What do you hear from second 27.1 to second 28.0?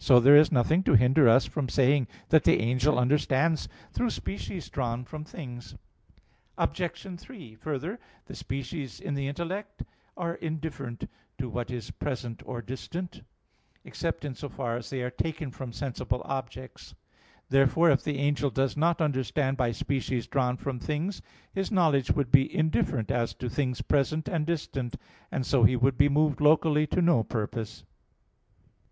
purpose.